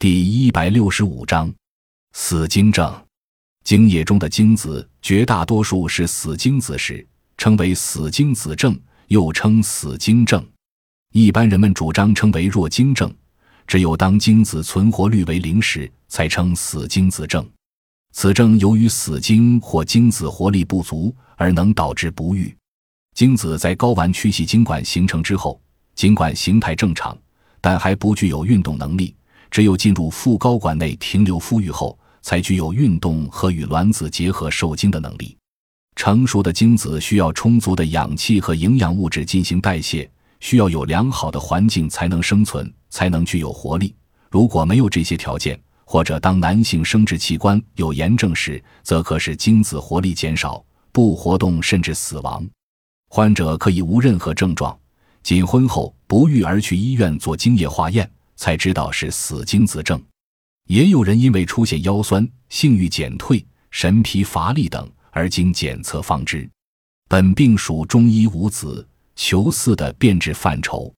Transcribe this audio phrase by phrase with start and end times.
[0.00, 1.52] 第一百六十五章，
[2.14, 2.90] 死精症。
[3.64, 8.74] 精液中的精子绝大多数是死精子时，称为死精子症，
[9.08, 10.42] 又称死精症。
[11.12, 13.14] 一般人们主张称为弱精症。
[13.66, 17.46] 只有当精子存活率为零时，才称死精子症。
[18.14, 22.56] 此症由于死精或精子活力不足，而能导致不育。
[23.14, 25.60] 精子在睾丸曲系精管形成之后，
[25.94, 27.14] 尽管形态正常，
[27.60, 29.14] 但还不具有运动能力。
[29.50, 35.36] 只有进入副睾管内停留孵育后，才具有运动和与卵子结合受精的能力。
[35.96, 43.94] 成熟的精子需要充足的氧气和营养物质进行代谢，需要有良好的环境才能生存，才能具有活力。
[44.30, 52.48] 如果没有这些条件，或者当男性生殖器官有炎症时，则可使精子活力减少、不活动，甚至死亡。
[53.08, 54.78] 患者可以无任何症状，
[55.22, 58.08] 仅婚后不育而去医院做精液化验。
[58.40, 60.02] 才知道是死精子症，
[60.66, 66.50] 也有人因为出现腰酸、性欲减退、神疲乏力等而经检测方知。
[67.06, 70.90] 本病属中医五子求四的变质范畴。